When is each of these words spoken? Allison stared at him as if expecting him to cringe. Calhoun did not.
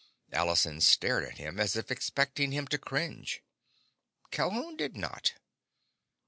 Allison 0.31 0.81
stared 0.81 1.25
at 1.25 1.37
him 1.37 1.59
as 1.59 1.75
if 1.75 1.91
expecting 1.91 2.51
him 2.51 2.65
to 2.69 2.79
cringe. 2.79 3.43
Calhoun 4.31 4.75
did 4.75 4.97
not. 4.97 5.33